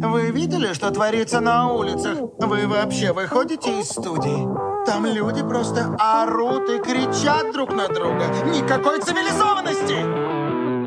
[0.00, 2.18] Вы видели, что творится на улицах?
[2.38, 4.46] Вы вообще выходите из студии?
[4.86, 8.26] Там люди просто орут и кричат друг на друга.
[8.46, 10.28] Никакой цивилизованности!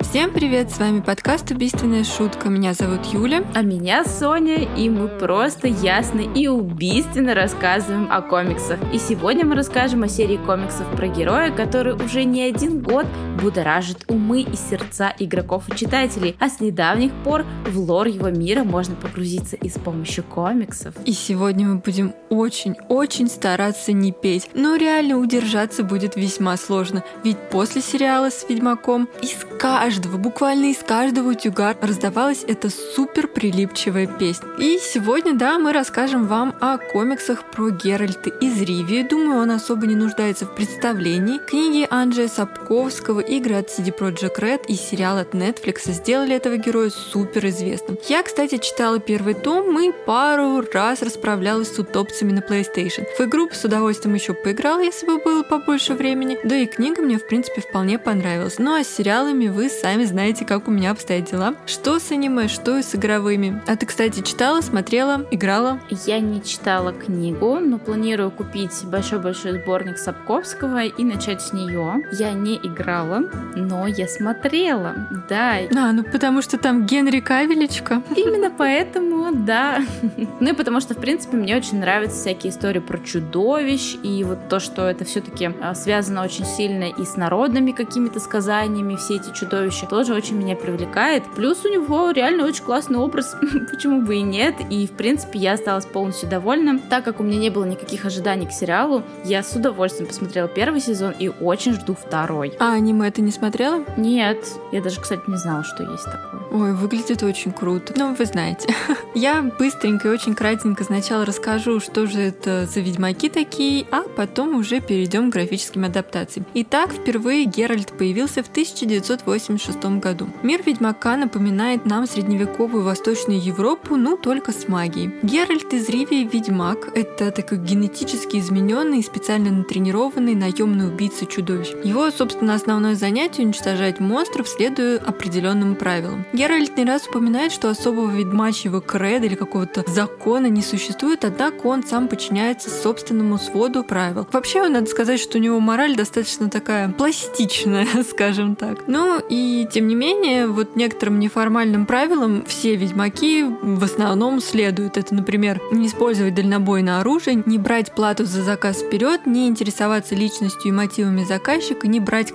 [0.01, 2.49] Всем привет, с вами подкаст «Убийственная шутка».
[2.49, 3.43] Меня зовут Юля.
[3.53, 8.79] А меня Соня, и мы просто ясно и убийственно рассказываем о комиксах.
[8.93, 13.05] И сегодня мы расскажем о серии комиксов про героя, который уже не один год
[13.41, 18.63] будоражит умы и сердца игроков и читателей, а с недавних пор в лор его мира
[18.63, 20.93] можно погрузиться и с помощью комиксов.
[21.05, 27.37] И сегодня мы будем очень-очень стараться не петь, но реально удержаться будет весьма сложно, ведь
[27.49, 34.47] после сериала с Ведьмаком из каждого буквально из каждого утюга раздавалась эта супер прилипчивая песня.
[34.59, 39.07] И сегодня, да, мы расскажем вам о комиксах про Геральта из Ривии.
[39.07, 41.39] Думаю, он особо не нуждается в представлении.
[41.39, 46.89] Книги Анджея Сапковского, игры от CD Projekt Red и сериал от Netflix сделали этого героя
[46.89, 47.97] супер известным.
[48.09, 53.05] Я, кстати, читала первый том и пару раз расправлялась с утопцами на PlayStation.
[53.17, 56.37] В игру с удовольствием еще поиграл, если бы было побольше времени.
[56.43, 58.59] Да и книга мне, в принципе, вполне понравилась.
[58.59, 61.55] Ну а с сериалами вы сами знаете, как у меня обстоят дела.
[61.65, 63.61] Что с аниме, что и с игровыми.
[63.65, 65.79] А ты, кстати, читала, смотрела, играла?
[66.05, 72.03] Я не читала книгу, но планирую купить большой-большой сборник Сапковского и начать с нее.
[72.11, 73.20] Я не играла,
[73.55, 74.95] но я смотрела,
[75.29, 75.57] да.
[75.75, 78.01] А, ну потому что там Генри Кавелечка.
[78.15, 79.79] Именно поэтому, да.
[80.39, 84.49] Ну и потому что, в принципе, мне очень нравятся всякие истории про чудовищ, и вот
[84.49, 89.31] то, что это все-таки а, связано очень сильно и с народными какими-то сказаниями, все эти
[89.33, 91.23] чудовища, тоже очень меня привлекает.
[91.35, 93.35] Плюс у него реально очень классный образ,
[93.71, 94.55] почему бы и нет.
[94.69, 96.79] И, в принципе, я осталась полностью довольна.
[96.89, 100.81] Так как у меня не было никаких ожиданий к сериалу, я с удовольствием посмотрела первый
[100.81, 102.53] сезон и очень жду второй.
[102.59, 103.83] А аниме ты не смотрела?
[103.97, 104.45] Нет.
[104.71, 106.41] Я даже, кстати, не знала, что есть такое.
[106.51, 107.93] Ой, выглядит очень круто.
[107.95, 108.73] Ну, вы знаете.
[109.15, 114.55] я быстренько и очень кратенько сначала расскажу, что же это за ведьмаки такие, а потом
[114.55, 116.45] уже перейдем к графическим адаптациям.
[116.53, 120.27] Итак, впервые Геральт появился в 1986 1996 году.
[120.43, 125.13] Мир Ведьмака напоминает нам средневековую Восточную Европу, но только с магией.
[125.23, 131.73] Геральт из Ривии Ведьмак— это такой генетически измененный и специально натренированный наемный убийца-чудовищ.
[131.83, 136.23] Его, собственно, основное занятие— уничтожать монстров, следуя определенным правилам.
[136.33, 141.83] Геральт не раз упоминает, что особого ведьмачьего креда или какого-то закона не существует, однако он
[141.83, 144.27] сам подчиняется собственному своду правил.
[144.31, 148.83] Вообще, надо сказать, что у него мораль достаточно такая пластичная, скажем так.
[148.87, 154.97] Ну и тем не менее, вот некоторым неформальным правилам все ведьмаки в основном следуют.
[154.97, 160.69] Это, например, не использовать дальнобойное оружие, не брать плату за заказ вперед, не интересоваться личностью
[160.69, 162.31] и мотивами заказчика, не брать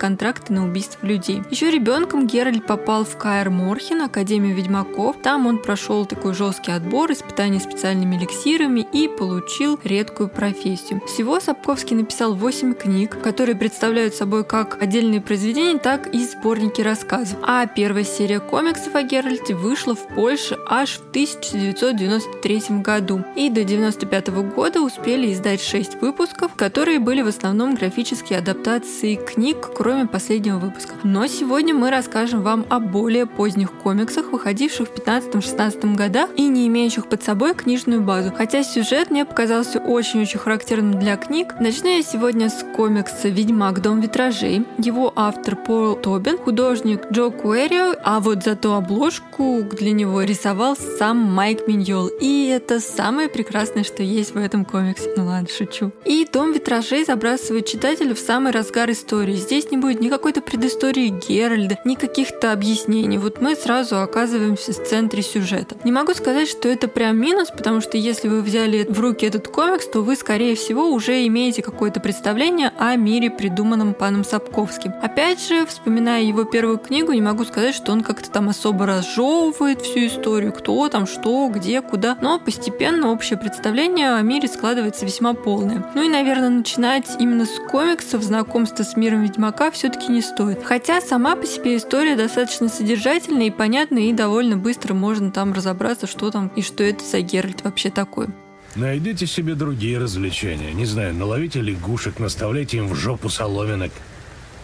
[0.47, 1.43] контракты на убийство людей.
[1.51, 5.17] Еще ребенком Геральт попал в Каэр Морхен, Академию ведьмаков.
[5.21, 11.01] Там он прошел такой жесткий отбор, испытания специальными эликсирами и получил редкую профессию.
[11.05, 17.37] Всего Сапковский написал 8 книг, которые представляют собой как отдельные произведения, так и сборники рассказов.
[17.43, 23.23] А первая серия комиксов о Геральте вышла в Польше аж в 1993 году.
[23.35, 29.69] И до 1995 года успели издать 6 выпусков, которые были в основном графические адаптации книг,
[29.75, 30.93] кроме последнего выпуска.
[31.03, 36.67] Но сегодня мы расскажем вам о более поздних комиксах, выходивших в 15-16 годах и не
[36.67, 38.31] имеющих под собой книжную базу.
[38.37, 41.55] Хотя сюжет мне показался очень-очень характерным для книг.
[41.59, 43.81] Начну я сегодня с комикса «Ведьмак.
[43.81, 44.63] Дом витражей».
[44.77, 51.17] Его автор Пол Тобин, художник Джо Куэрио, а вот зато обложку для него рисовал сам
[51.17, 52.09] Майк Миньол.
[52.21, 55.11] И это самое прекрасное, что есть в этом комиксе.
[55.17, 55.91] Ну ладно, шучу.
[56.05, 59.33] И Дом витражей забрасывает читателя в самый разгар истории.
[59.33, 63.17] Здесь не будет ни какой-то предыстории Геральда, ни каких-то объяснений.
[63.17, 65.77] Вот мы сразу оказываемся в центре сюжета.
[65.85, 69.47] Не могу сказать, что это прям минус, потому что если вы взяли в руки этот
[69.47, 74.95] комикс, то вы, скорее всего, уже имеете какое-то представление о мире, придуманном паном Сапковским.
[75.01, 79.79] Опять же, вспоминая его первую книгу, не могу сказать, что он как-то там особо разжевывает
[79.79, 82.17] всю историю, кто там, что, где, куда.
[82.19, 85.89] Но постепенно общее представление о мире складывается весьма полное.
[85.95, 90.63] Ну и, наверное, начинать именно с комиксов, знакомства с миром Ведьмака все-таки не стоит.
[90.63, 96.07] Хотя сама по себе история достаточно содержательная и понятная, и довольно быстро можно там разобраться,
[96.07, 98.27] что там и что это за Геральт вообще такой.
[98.75, 100.73] Найдите себе другие развлечения.
[100.73, 103.91] Не знаю, наловите лягушек, наставляйте им в жопу соломинок.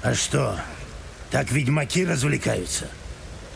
[0.02, 0.60] А что,
[1.32, 2.90] так ведьмаки развлекаются.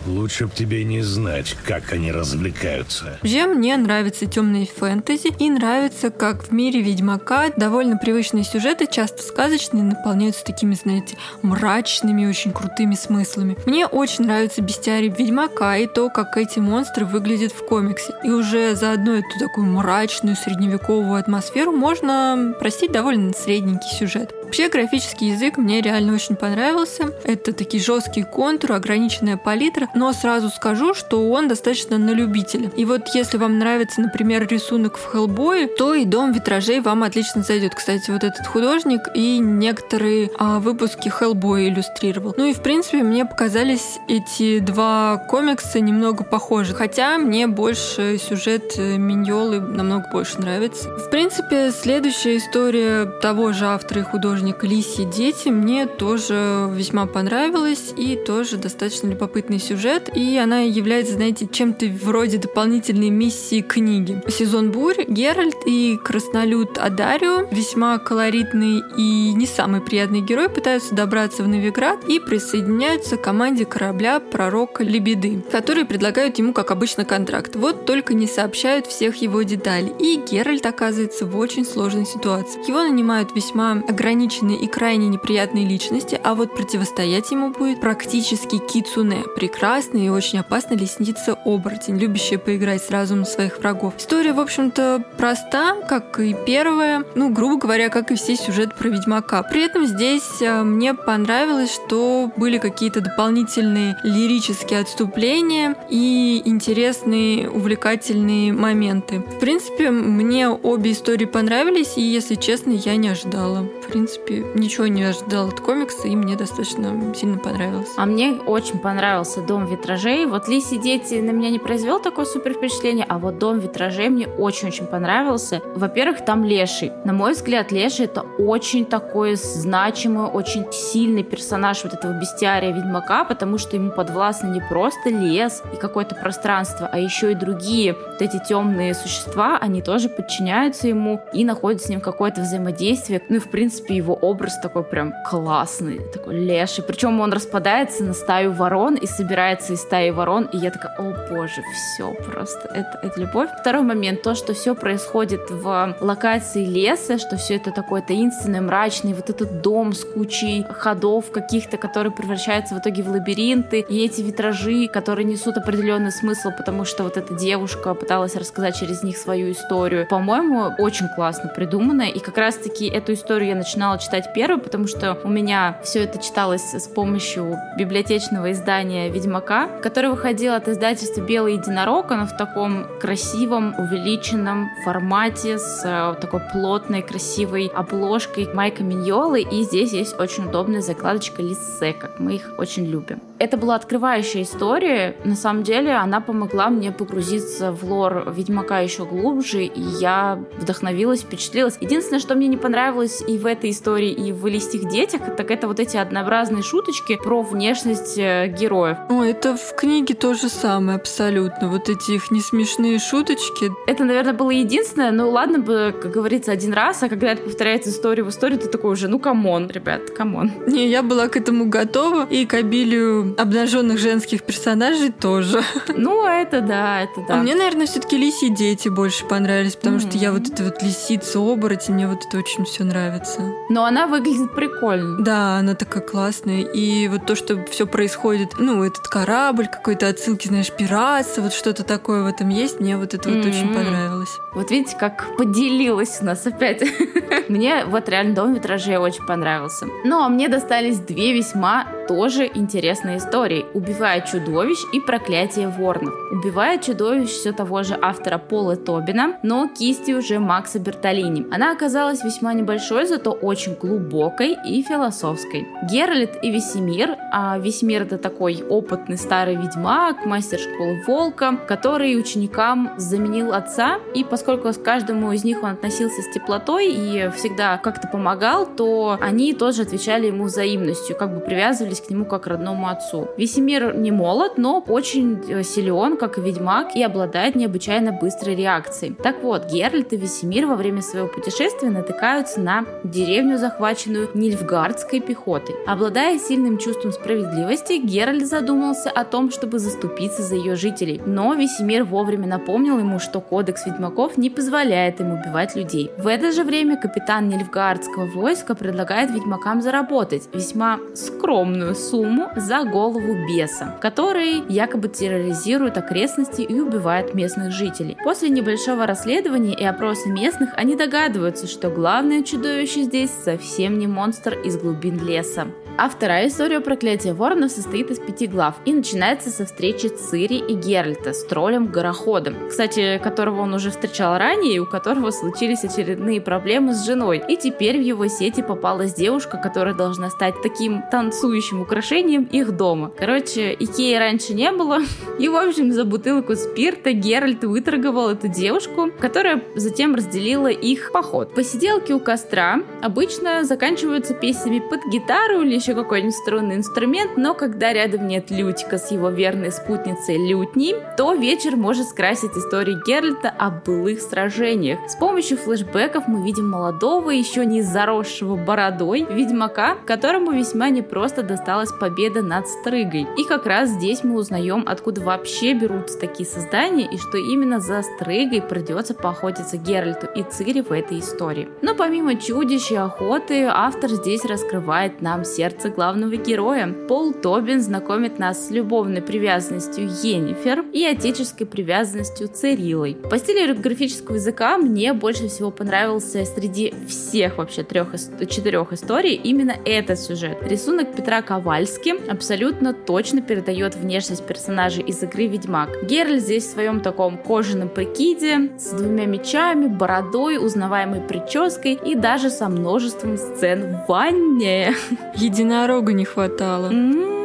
[0.05, 3.17] Лучше б тебе не знать, как они развлекаются.
[3.21, 9.21] Вообще, мне нравится темные фэнтези и нравится, как в мире Ведьмака довольно привычные сюжеты, часто
[9.23, 13.57] сказочные, наполняются такими, знаете, мрачными, очень крутыми смыслами.
[13.65, 18.13] Мне очень нравится бестиарий Ведьмака и то, как эти монстры выглядят в комиксе.
[18.23, 24.33] И уже заодно эту такую мрачную средневековую атмосферу можно простить довольно средненький сюжет.
[24.47, 27.11] Вообще графический язык мне реально очень понравился.
[27.25, 32.71] Это такие жесткие контуры, ограниченная палитра, но сразу скажу, что он достаточно на любителя.
[32.77, 37.43] И вот если вам нравится, например, рисунок в Хеллбое, то и Дом витражей вам отлично
[37.43, 37.75] зайдет.
[37.75, 42.33] Кстати, вот этот художник и некоторые а, выпуски Хеллбоя иллюстрировал.
[42.37, 46.73] Ну и в принципе мне показались эти два комикса немного похожи.
[46.73, 50.89] Хотя мне больше сюжет э, Миньолы намного больше нравится.
[50.97, 57.07] В принципе, следующая история того же автора и художника художника «Лисьи дети» мне тоже весьма
[57.07, 60.11] понравилась и тоже достаточно любопытный сюжет.
[60.15, 64.21] И она является, знаете, чем-то вроде дополнительной миссии книги.
[64.27, 71.41] Сезон бурь, Геральт и краснолюд Адарио, весьма колоритный и не самый приятный герой, пытаются добраться
[71.41, 77.55] в Новиград и присоединяются к команде корабля пророка Лебеды, которые предлагают ему, как обычно, контракт.
[77.55, 79.93] Вот только не сообщают всех его деталей.
[79.99, 82.67] И Геральт оказывается в очень сложной ситуации.
[82.67, 88.57] Его нанимают весьма ограниченные ограниченные и крайне неприятные личности, а вот противостоять ему будет практически
[88.57, 93.93] кицуне, прекрасная и очень опасная лесница-оборотень, любящая поиграть с разумом своих врагов.
[93.97, 98.89] История, в общем-то, проста, как и первая, ну, грубо говоря, как и все сюжеты про
[98.89, 99.43] Ведьмака.
[99.43, 108.51] При этом здесь э, мне понравилось, что были какие-то дополнительные лирические отступления и интересные, увлекательные
[108.51, 109.19] моменты.
[109.19, 113.61] В принципе, мне обе истории понравились, и, если честно, я не ожидала.
[113.61, 117.89] В принципе, принципе, ничего не ожидал от комикса, и мне достаточно сильно понравилось.
[117.97, 120.25] А мне очень понравился «Дом витражей».
[120.25, 124.27] Вот «Лиси дети» на меня не произвел такое супер впечатление, а вот «Дом витражей» мне
[124.27, 125.61] очень-очень понравился.
[125.75, 126.91] Во-первых, там Леший.
[127.03, 133.23] На мой взгляд, Леший— это очень такой значимый, очень сильный персонаж вот этого бестиария Ведьмака,
[133.23, 138.21] потому что ему подвластно не просто лес и какое-то пространство, а еще и другие вот
[138.21, 143.21] эти темные существа, они тоже подчиняются ему и находят с ним какое-то взаимодействие.
[143.29, 146.83] Ну и, в принципе, его образ такой прям классный, такой леший.
[146.83, 150.45] Причем он распадается на стаю ворон и собирается из стаи ворон.
[150.53, 153.49] И я такая, о боже, все просто, это, это любовь.
[153.59, 159.13] Второй момент, то, что все происходит в локации леса, что все это такое таинственное, мрачное,
[159.13, 164.21] вот этот дом с кучей ходов каких-то, которые превращаются в итоге в лабиринты, и эти
[164.21, 169.51] витражи, которые несут определенный смысл, потому что вот эта девушка пыталась рассказать через них свою
[169.51, 170.07] историю.
[170.07, 174.87] По-моему, очень классно придумано, и как раз-таки эту историю я начинала начинала читать первый, потому
[174.87, 181.21] что у меня все это читалось с помощью библиотечного издания «Ведьмака», который выходил от издательства
[181.21, 182.11] «Белый единорог».
[182.11, 189.41] Оно в таком красивом, увеличенном формате с э, такой плотной, красивой обложкой Майка Миньолы.
[189.41, 193.21] И здесь есть очень удобная закладочка Лиссе, как мы их очень любим.
[193.39, 195.15] Это была открывающая история.
[195.23, 201.21] На самом деле она помогла мне погрузиться в лор Ведьмака еще глубже, и я вдохновилась,
[201.21, 201.77] впечатлилась.
[201.79, 205.67] Единственное, что мне не понравилось и в этой истории, и в «Лисьих детях», так это
[205.67, 208.97] вот эти однообразные шуточки про внешность э, героев.
[209.09, 211.69] О, это в книге то же самое абсолютно.
[211.69, 213.71] Вот эти их несмешные шуточки.
[213.85, 215.11] Это, наверное, было единственное.
[215.11, 218.67] Ну, ладно бы, как говорится, один раз, а когда это повторяется история в истории, ты
[218.67, 220.51] такой уже, ну, come on, ребят, come on.
[220.65, 225.63] Не, я была к этому готова, и к обилию обнаженных женских персонажей тоже.
[225.97, 227.33] Ну, это да, это да.
[227.35, 230.09] А мне, наверное, все-таки лисьи дети больше понравились, потому mm-hmm.
[230.09, 233.41] что я вот эта вот лисица оборотень, мне вот это очень все нравится.
[233.69, 235.23] Но она выглядит прикольно.
[235.23, 236.61] Да, она такая классная.
[236.61, 241.83] И вот то, что все происходит, ну, этот корабль, какой-то отсылки, знаешь, пиратство, вот что-то
[241.83, 243.49] такое в этом есть, мне вот это вот mm-hmm.
[243.49, 244.37] очень понравилось.
[244.53, 246.83] Вот видите, как поделилась у нас опять.
[247.49, 249.87] мне вот реально Дом витражей очень понравился.
[250.03, 253.65] Ну, а мне достались две весьма тоже интересные истории.
[253.73, 256.13] «Убивая чудовищ» и «Проклятие ворнов».
[256.31, 261.45] «Убивая чудовищ» все того же автора Пола Тобина, но кисти уже Макса Бертолини.
[261.51, 265.67] Она оказалась весьма небольшой, зато очень глубокой и философской.
[265.91, 272.91] Геральт и Весемир, а Весемир это такой опытный старый ведьмак, мастер школы волка, который ученикам
[272.97, 278.07] заменил отца, и поскольку с каждому из них он относился с теплотой и всегда как-то
[278.07, 282.47] помогал, то они тоже отвечали ему взаимностью, как бы привязывались относились к нему как к
[282.47, 283.27] родному отцу.
[283.37, 289.15] Весемир не молод, но очень э, силен, как и ведьмак, и обладает необычайно быстрой реакцией.
[289.23, 295.75] Так вот, Геральт и Весемир во время своего путешествия натыкаются на деревню, захваченную нильфгардской пехотой.
[295.87, 301.21] Обладая сильным чувством справедливости, Геральт задумался о том, чтобы заступиться за ее жителей.
[301.25, 306.11] Но Весемир вовремя напомнил ему, что кодекс ведьмаков не позволяет им убивать людей.
[306.17, 313.35] В это же время капитан нильфгардского войска предлагает ведьмакам заработать весьма скромную сумму за голову
[313.47, 318.17] беса, который якобы терроризирует окрестности и убивает местных жителей.
[318.23, 324.57] После небольшого расследования и опроса местных они догадываются, что главное чудовище здесь совсем не монстр
[324.63, 325.67] из глубин леса.
[325.99, 330.75] А вторая история проклятия воронов состоит из пяти глав и начинается со встречи Цири и
[330.75, 336.39] Геральта с троллем Гороходом, кстати, которого он уже встречал ранее и у которого случились очередные
[336.39, 337.43] проблемы с женой.
[337.49, 343.11] И теперь в его сети попалась девушка, которая должна стать таким танцующим украшением их дома.
[343.17, 344.99] Короче, Икеи раньше не было,
[345.39, 351.53] и в общем за бутылку спирта Геральт выторговал эту девушку, которая затем разделила их поход.
[351.53, 357.93] Посиделки у костра обычно заканчиваются песнями под гитару или еще какой-нибудь струнный инструмент, но когда
[357.93, 363.69] рядом нет Лютика с его верной спутницей Лютней, то вечер может скрасить историю Геральта о
[363.69, 364.99] былых сражениях.
[365.07, 371.91] С помощью флешбеков мы видим молодого, еще не заросшего бородой, ведьмака, которому весьма непросто досталась
[371.91, 373.27] победа над Стрыгой.
[373.37, 378.03] И как раз здесь мы узнаем, откуда вообще берутся такие создания и что именно за
[378.03, 381.67] Стрыгой придется поохотиться Геральту и Цири в этой истории.
[381.81, 386.87] Но помимо чудищ и охоты, автор здесь раскрывает нам сердце главного героя.
[387.09, 393.15] Пол Тобин знакомит нас с любовной привязанностью Йеннифер и отеческой привязанностью Цирилой.
[393.29, 398.13] По стилю графического языка мне больше всего понравился среди всех вообще трех,
[398.49, 400.59] четырех историй именно этот сюжет.
[400.61, 405.89] Рисунок Петра Ковальски абсолютно точно передает внешность персонажей из игры Ведьмак.
[406.03, 412.51] Геральт здесь в своем таком кожаном прикиде, с двумя мечами, бородой, узнаваемой прической и даже
[412.51, 414.93] со множеством сцен в ванне.
[415.33, 416.91] Един единорога не хватало.
[416.91, 417.36] Mm-hmm.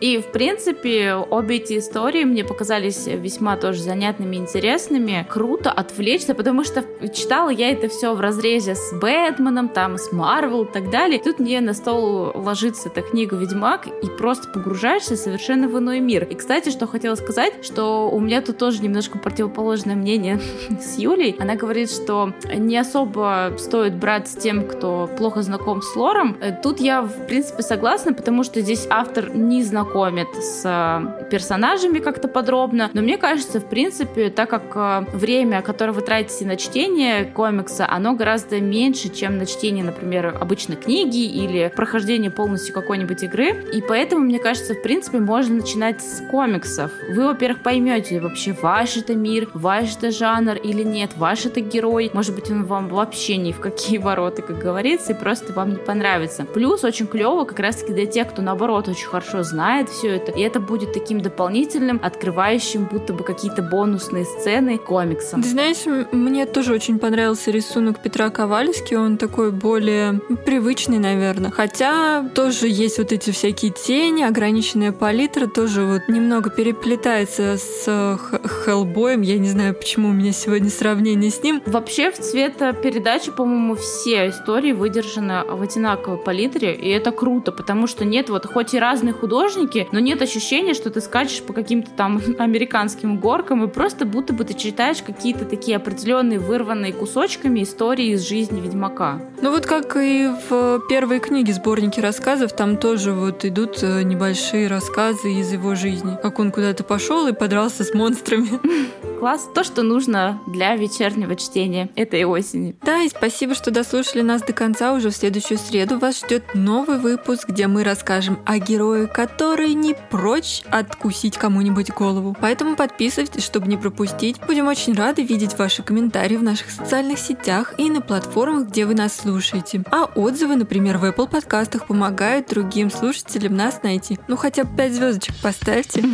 [0.00, 5.26] И, в принципе, обе эти истории мне показались весьма тоже занятными, интересными.
[5.28, 10.62] Круто отвлечься, потому что читала я это все в разрезе с Бэтменом, там, с Марвел
[10.62, 11.20] и так далее.
[11.22, 16.24] Тут мне на стол ложится эта книга «Ведьмак», и просто погружаешься совершенно в иной мир.
[16.24, 20.40] И, кстати, что хотела сказать, что у меня тут тоже немножко противоположное мнение
[20.80, 21.36] с Юлей.
[21.38, 26.38] Она говорит, что не особо стоит брать с тем, кто плохо знаком с лором.
[26.62, 31.98] Тут я, в принципе, согласна, потому что здесь автор не знаком знакомит с э, персонажами
[31.98, 32.90] как-то подробно.
[32.92, 37.86] Но мне кажется, в принципе, так как э, время, которое вы тратите на чтение комикса,
[37.88, 43.64] оно гораздо меньше, чем на чтение, например, обычной книги или прохождение полностью какой-нибудь игры.
[43.72, 46.92] И поэтому, мне кажется, в принципе, можно начинать с комиксов.
[47.12, 52.10] Вы, во-первых, поймете вообще, ваш это мир, ваш это жанр или нет, ваш это герой.
[52.14, 55.76] Может быть, он вам вообще ни в какие ворота, как говорится, и просто вам не
[55.76, 56.44] понравится.
[56.44, 60.32] Плюс очень клево как раз-таки для тех, кто, наоборот, очень хорошо знает, знает все это.
[60.32, 65.36] И это будет таким дополнительным, открывающим будто бы какие-то бонусные сцены комикса.
[65.36, 68.94] Ты знаешь, мне тоже очень понравился рисунок Петра Ковальски.
[68.94, 71.50] Он такой более привычный, наверное.
[71.50, 79.22] Хотя тоже есть вот эти всякие тени, ограниченная палитра, тоже вот немного переплетается с Хеллбоем.
[79.22, 81.62] Я не знаю, почему у меня сегодня сравнение с ним.
[81.66, 88.04] Вообще в цветопередаче, по-моему, все истории выдержаны в одинаковой палитре, и это круто, потому что
[88.04, 91.90] нет вот хоть и разные художники, художники, но нет ощущения, что ты скачешь по каким-то
[91.90, 98.12] там американским горкам и просто будто бы ты читаешь какие-то такие определенные вырванные кусочками истории
[98.12, 99.20] из жизни Ведьмака.
[99.40, 104.68] Ну вот как и в первой книге сборники рассказов, там тоже вот идут э, небольшие
[104.68, 106.16] рассказы из его жизни.
[106.22, 108.50] Как он куда-то пошел и подрался с монстрами.
[109.20, 109.50] Класс.
[109.54, 112.74] То, что нужно для вечернего чтения этой осени.
[112.82, 114.94] Да, и спасибо, что дослушали нас до конца.
[114.94, 119.94] Уже в следующую среду вас ждет новый выпуск, где мы расскажем о герое, который не
[120.08, 122.34] прочь откусить кому-нибудь голову.
[122.40, 124.40] Поэтому подписывайтесь, чтобы не пропустить.
[124.46, 128.94] Будем очень рады видеть ваши комментарии в наших социальных сетях и на платформах, где вы
[128.94, 129.84] нас слушаете.
[129.90, 134.18] А отзывы, например, в Apple подкастах помогают другим слушателям нас найти.
[134.28, 136.02] Ну хотя бы 5 звездочек поставьте.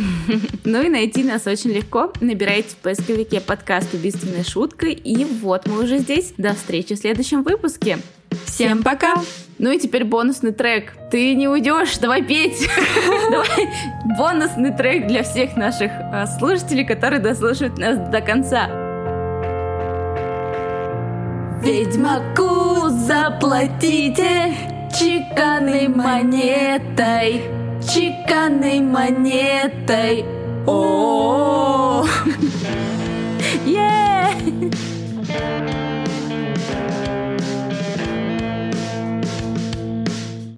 [0.65, 2.11] Ну и найти нас очень легко.
[2.19, 4.87] Набирайте в поисковике подкаст «Убийственная шутка».
[4.87, 6.33] И вот мы уже здесь.
[6.37, 7.99] До встречи в следующем выпуске.
[8.45, 9.15] Всем пока!
[9.59, 10.93] Ну и теперь бонусный трек.
[11.11, 12.67] Ты не уйдешь, давай петь.
[13.31, 13.69] Давай
[14.17, 18.67] бонусный трек для всех наших а, слушателей, которые дослушают нас до конца.
[21.63, 24.53] Ведьмаку заплатите
[24.97, 27.41] чеканной монетой,
[27.81, 30.25] чеканной монетой.
[30.67, 32.05] О,
[33.67, 35.67] Yeah!